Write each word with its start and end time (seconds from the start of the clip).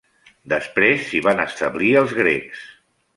Després 0.53 1.03
s'hi 1.09 1.21
van 1.27 1.43
establir 1.43 1.91
els 2.01 2.17
grecs. 2.21 2.65